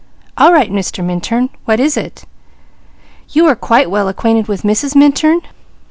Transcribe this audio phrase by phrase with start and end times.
[0.35, 1.05] "All right, Mr.
[1.05, 2.23] Minturn, what is it?"
[3.33, 4.95] "You are well acquainted with Mrs.
[4.95, 5.41] Minturn?"